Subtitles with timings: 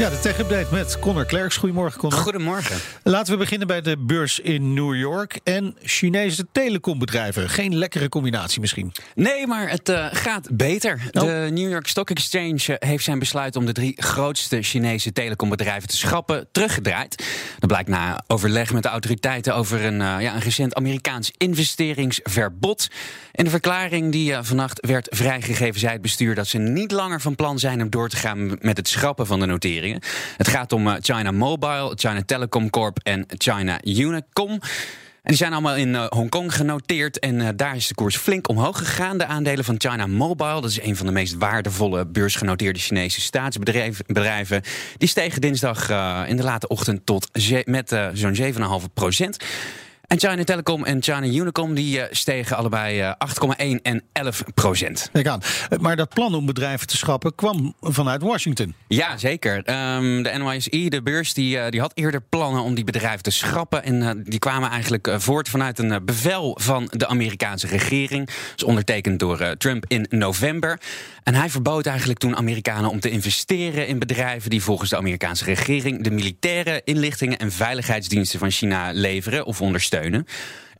[0.00, 1.56] Ja, de tech-update met Connor Klerks.
[1.56, 2.18] Goedemorgen, Connor.
[2.18, 2.76] Goedemorgen.
[3.02, 7.48] Laten we beginnen bij de beurs in New York en Chinese telecombedrijven.
[7.48, 8.92] Geen lekkere combinatie misschien.
[9.14, 11.00] Nee, maar het uh, gaat beter.
[11.12, 11.22] Oh.
[11.22, 15.96] De New York Stock Exchange heeft zijn besluit om de drie grootste Chinese telecombedrijven te
[15.96, 17.24] schrappen teruggedraaid.
[17.58, 22.88] Dat blijkt na overleg met de autoriteiten over een, uh, ja, een recent Amerikaans investeringsverbod.
[23.32, 27.20] In de verklaring die uh, vannacht werd vrijgegeven, zei het bestuur dat ze niet langer
[27.20, 29.46] van plan zijn om door te gaan met het schrappen van de
[30.36, 34.60] Het gaat om China Mobile, China Telecom Corp en China Unicom.
[35.22, 37.18] En die zijn allemaal in uh, Hongkong genoteerd.
[37.18, 39.18] En uh, daar is de koers flink omhoog gegaan.
[39.18, 44.62] De aandelen van China Mobile, dat is een van de meest waardevolle beursgenoteerde Chinese staatsbedrijven.
[44.96, 45.88] Die stegen dinsdag
[46.28, 47.28] in de late ochtend tot
[47.64, 49.44] met zo'n 7,5 procent.
[50.10, 53.12] En China Telecom en China Unicom die uh, stegen allebei uh,
[53.76, 55.08] 8,1 en 11 procent.
[55.12, 55.40] Kijk aan.
[55.80, 58.74] Maar dat plan om bedrijven te schrappen kwam vanuit Washington.
[58.88, 59.56] Ja, zeker.
[59.56, 63.84] Um, de NYSE, de beurs, die, die had eerder plannen om die bedrijven te schrappen.
[63.84, 68.26] En uh, die kwamen eigenlijk voort vanuit een bevel van de Amerikaanse regering.
[68.26, 70.80] Dat is ondertekend door Trump in november.
[71.22, 75.44] En hij verbood eigenlijk toen Amerikanen om te investeren in bedrijven die volgens de Amerikaanse
[75.44, 80.24] regering de militaire inlichtingen en veiligheidsdiensten van China leveren of ondersteunen steunen.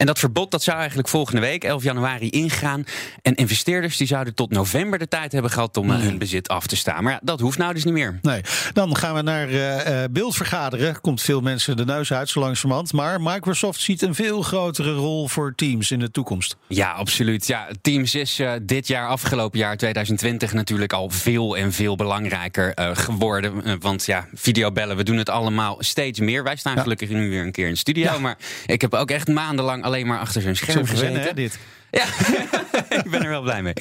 [0.01, 2.85] En dat verbod dat zou eigenlijk volgende week, 11 januari, ingaan.
[3.23, 6.01] En investeerders die zouden tot november de tijd hebben gehad om Hmm.
[6.01, 7.03] hun bezit af te staan.
[7.05, 8.19] Maar ja, dat hoeft nou dus niet meer.
[8.23, 8.41] Nee.
[8.73, 11.01] Dan gaan we naar uh, beeldvergaderen.
[11.01, 12.93] Komt veel mensen de neus uit, zo langzamerhand.
[12.93, 16.57] Maar Microsoft ziet een veel grotere rol voor Teams in de toekomst.
[16.67, 17.47] Ja, absoluut.
[17.47, 22.73] Ja, Teams is uh, dit jaar, afgelopen jaar 2020, natuurlijk al veel en veel belangrijker
[22.79, 23.81] uh, geworden.
[23.81, 26.43] want ja, videobellen, we doen het allemaal steeds meer.
[26.43, 26.83] Wij staan ja.
[26.83, 28.13] gelukkig nu weer een keer in de studio.
[28.13, 28.19] Ja.
[28.19, 31.21] Maar ik heb ook echt maandenlang alleen maar achter zo'n scherm gezeten.
[31.21, 31.59] Hè, dit.
[31.91, 32.05] Ja,
[33.05, 33.75] ik ben er wel blij mee.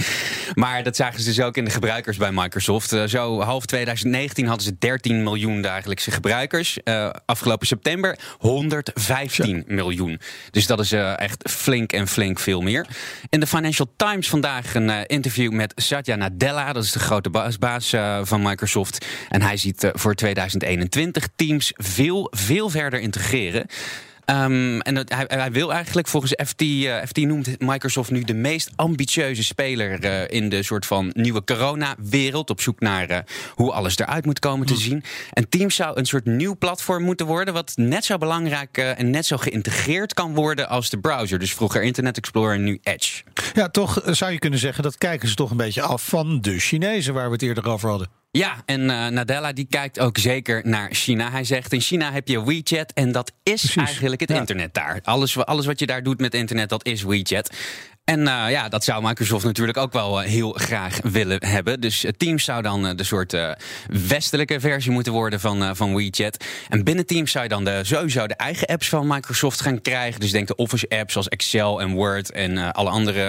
[0.53, 2.93] Maar dat zagen ze dus ook in de gebruikers bij Microsoft.
[2.93, 6.77] Uh, zo half 2019 hadden ze 13 miljoen dagelijkse gebruikers.
[6.83, 9.63] Uh, afgelopen september 115 ja.
[9.67, 10.19] miljoen.
[10.51, 12.87] Dus dat is uh, echt flink en flink veel meer.
[13.29, 16.73] In de Financial Times vandaag een uh, interview met Satya Nadella.
[16.73, 19.05] Dat is de grote baas, baas van Microsoft.
[19.29, 23.65] En hij ziet voor 2021 Teams veel, veel verder integreren.
[24.29, 28.33] Um, en dat, hij, hij, wil eigenlijk, volgens FT, uh, FT noemt Microsoft nu de
[28.33, 32.49] meest ambitieuze speler uh, in de soort van nieuwe corona-wereld.
[32.49, 33.17] Op zoek naar uh,
[33.55, 35.03] hoe alles eruit moet komen te zien.
[35.33, 39.25] En Teams zou een soort nieuw platform moeten worden, wat net zo belangrijk en net
[39.25, 41.39] zo geïntegreerd kan worden als de browser.
[41.39, 43.23] Dus vroeger Internet Explorer en nu Edge.
[43.53, 46.59] Ja, toch zou je kunnen zeggen dat kijken ze toch een beetje af van de
[46.59, 48.07] Chinezen waar we het eerder over hadden.
[48.31, 51.31] Ja, en uh, Nadella die kijkt ook zeker naar China.
[51.31, 53.75] Hij zegt, in China heb je WeChat en dat is Precies.
[53.75, 54.37] eigenlijk het ja.
[54.37, 54.99] internet daar.
[55.03, 57.55] Alles, alles wat je daar doet met internet, dat is WeChat.
[58.09, 61.81] En uh, ja, dat zou Microsoft natuurlijk ook wel uh, heel graag willen hebben.
[61.81, 63.37] Dus uh, Teams zou dan de soort
[64.07, 66.45] westelijke versie moeten worden van, van WeChat.
[66.69, 70.19] En binnen Teams zou je dan de, sowieso de eigen apps van Microsoft gaan krijgen.
[70.19, 73.23] Dus denk de Office apps zoals Excel en Word en alle andere,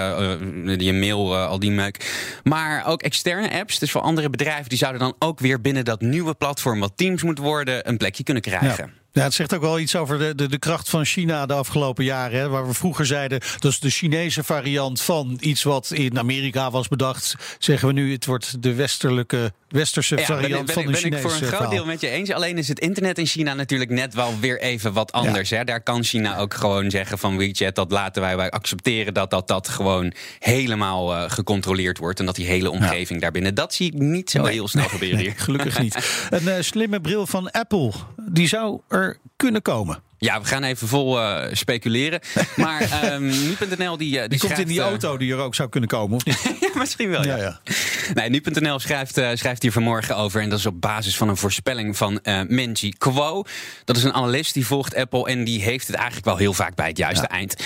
[0.79, 2.13] je mail, al die meuk.
[2.43, 6.01] Maar ook externe apps, dus voor andere bedrijven, die zouden dan ook weer binnen dat
[6.01, 9.00] nieuwe platform wat Teams moet worden, een plekje kunnen krijgen.
[9.13, 12.05] Ja, het zegt ook wel iets over de, de, de kracht van China de afgelopen
[12.05, 12.39] jaren.
[12.39, 16.71] Hè, waar we vroeger zeiden, dat is de Chinese variant van iets wat in Amerika
[16.71, 17.35] was bedacht.
[17.59, 21.01] Zeggen we nu, het wordt de westelijke, westerse ja, variant ben, ben, van de ben
[21.01, 22.31] Chinese ik voor een groot deel met je eens.
[22.31, 25.49] Alleen is het internet in China natuurlijk net wel weer even wat anders.
[25.49, 25.57] Ja.
[25.57, 25.65] Hè?
[25.65, 29.49] Daar kan China ook gewoon zeggen van WeChat, dat laten wij, wij accepteren dat dat,
[29.49, 32.19] dat gewoon helemaal uh, gecontroleerd wordt.
[32.21, 33.19] En dat die hele omgeving ja.
[33.19, 35.39] daarbinnen, dat zie ik niet zo nee, heel snel nee, gebeuren nee, hier.
[35.39, 35.97] Gelukkig niet.
[36.31, 39.00] Een uh, slimme bril van Apple, die zou er
[39.37, 40.03] kunnen komen.
[40.21, 42.21] Ja, we gaan even vol uh, speculeren.
[42.57, 45.69] Maar um, nu.nl die, uh, die, die komt in die auto die er ook zou
[45.69, 46.41] kunnen komen, of niet?
[46.61, 47.25] ja, misschien wel.
[47.25, 47.37] Ja.
[47.37, 47.75] ja, ja.
[48.15, 50.41] Nee, nu.nl schrijft, uh, schrijft hier vanmorgen over.
[50.41, 53.45] En dat is op basis van een voorspelling van uh, Menji Quo.
[53.85, 55.27] Dat is een analist die volgt Apple.
[55.27, 57.37] En die heeft het eigenlijk wel heel vaak bij het juiste ja.
[57.37, 57.57] eind.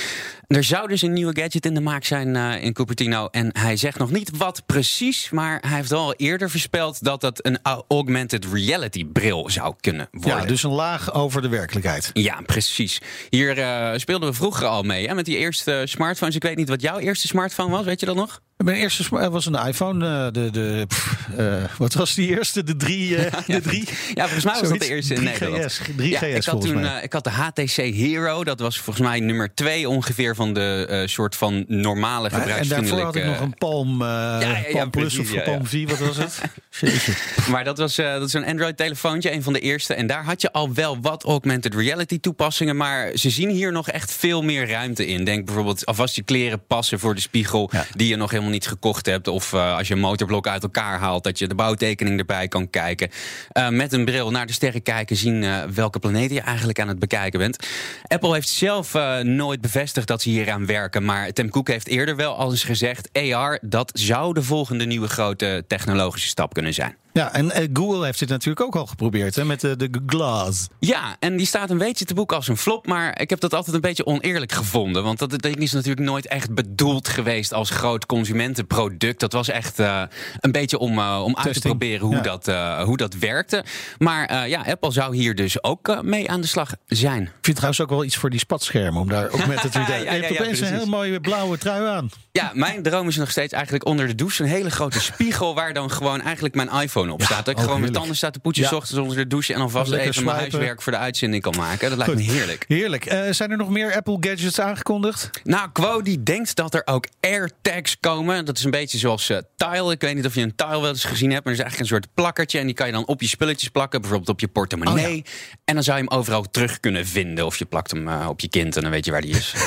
[0.47, 3.29] Er zou dus een nieuwe gadget in de maak zijn uh, in Cupertino.
[3.31, 5.31] En hij zegt nog niet wat precies.
[5.31, 7.59] Maar hij heeft al eerder voorspeld dat het een
[7.89, 10.41] augmented reality bril zou kunnen worden.
[10.41, 12.11] Ja, dus een laag over de werkelijkheid.
[12.13, 13.01] Ja, precies.
[13.31, 16.35] Hier uh, speelden we vroeger al mee hè, met die eerste smartphones.
[16.35, 18.41] Ik weet niet wat jouw eerste smartphone was, weet je dat nog?
[18.57, 20.07] Mijn eerste sma- was een iPhone.
[20.27, 22.63] eh, de, de, pff, eh, wat was die eerste?
[22.65, 23.17] De drie.
[23.17, 25.81] eh, de drie Ja, volgens mij was dat de eerste in 3GS, Nederland.
[25.81, 28.45] 3GS ja, ik had toen eh, ik had de HTC Hero.
[28.45, 32.41] Dat was volgens mij nummer twee ongeveer van de eh, soort van normale en daarvoor
[32.41, 33.05] gebruiksvriendelijke...
[33.05, 35.45] had ik nog een Palm, eh ja, ja, Palm Plus precies, of.
[35.45, 36.41] Palm V, wat was het?
[37.51, 39.95] Maar dat was, eh, dat is een Android-telefoontje, een van de eerste.
[39.95, 42.77] En daar had je al wel wat augmented reality toepassingen.
[42.77, 45.25] Maar ze zien hier nog echt veel meer ruimte in.
[45.25, 47.71] Denk bijvoorbeeld alvast je kleren passen voor de spiegel...
[47.97, 49.29] Die je nog helemaal niet gekocht hebt.
[49.29, 51.25] Of eh, als je een motorblok uit elkaar haalt...
[51.25, 53.11] dat je de bouwtekening erbij kan kijken.
[53.49, 55.17] Eh, met een bril naar de sterren kijken...
[55.17, 57.69] zien eh, welke planeten je eigenlijk aan het bekijken bent.
[58.07, 58.93] Apple heeft zelf
[59.23, 61.05] nooit bevestigd dat ze hier aan werken.
[61.05, 63.09] Maar Tim Cook heeft eerder wel al eens gezegd...
[63.13, 66.97] AR, dat zou de volgende nieuwe grote technologische stap kunnen zijn.
[67.15, 70.67] Ja, en eh, Google heeft dit natuurlijk ook al geprobeerd hè, met de, de Glass.
[70.79, 72.87] Ja, en die staat een beetje te boek als een flop.
[72.87, 75.03] Maar ik heb dat altijd een beetje oneerlijk gevonden.
[75.03, 79.21] Want dat ding is natuurlijk nooit echt bedoeld geweest als groot consumentenproduct.
[79.21, 80.03] Dat was echt eh,
[80.41, 82.21] een beetje om, eh, om uit te proberen hoe, Ja.
[82.21, 82.47] dat,
[82.87, 83.65] hoe dat werkte.
[83.99, 87.23] Maar ja, Apple zou hier dus ook mee aan de slag zijn.
[87.23, 89.99] Ik vind trouwens ook wel iets voor die spatschermen om daar ook met het idee.
[89.99, 92.09] Ja, ja, Je hebt ja, opeens een heel mooie blauwe trui aan.
[92.33, 95.73] Ja, mijn droom is nog steeds eigenlijk onder de douche een hele grote spiegel waar
[95.73, 97.45] dan gewoon eigenlijk mijn iPhone op staat.
[97.45, 97.99] Dat ik oh, gewoon heerlijk.
[97.99, 98.71] tanden sta te poetsen Ja.
[98.71, 101.89] s ochtends onder de douche en alvast even mijn huiswerk voor de uitzending kan maken.
[101.89, 102.27] Dat lijkt Goed.
[102.27, 102.65] me heerlijk.
[102.69, 103.07] Heerlijk.
[103.07, 105.31] Eh, zijn er nog meer Apple gadgets aangekondigd?
[105.45, 108.45] Nou, Quo die denkt dat er ook AirTags komen.
[108.45, 109.93] Dat is een beetje zoals eh, Tile.
[109.93, 111.45] Ik weet niet of je een Tile wel eens gezien hebt.
[111.45, 112.59] Maar dat is eigenlijk een soort plakkertje.
[112.59, 114.01] En die kan je dan op je spulletjes plakken.
[114.01, 115.17] Bijvoorbeeld op je portemonnee.
[115.19, 115.23] Oh,
[115.65, 117.47] En dan zou je hem overal terug kunnen vinden.
[117.47, 119.53] Of je plakt hem eh, op je kind en dan weet je waar die is.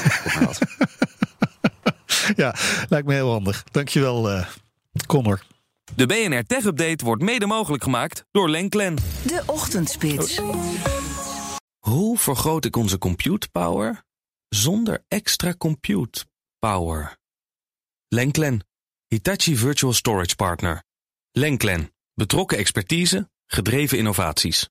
[2.36, 2.56] Ja,
[2.90, 3.64] lijkt me heel handig.
[3.72, 4.46] Dankjewel, eh
[5.08, 5.42] Connor.
[5.96, 8.96] De BNR Tech Update wordt mede mogelijk gemaakt door Lenklen.
[8.96, 10.42] De Ochtendspits.
[11.80, 14.04] Hoe vergroot ik onze compute power
[14.50, 16.26] zonder extra compute
[16.60, 17.18] power?
[18.08, 18.68] Lenklen,
[19.08, 20.84] Hitachi Virtual Storage Partner.
[21.32, 24.70] Lenklen, betrokken expertise, gedreven innovaties.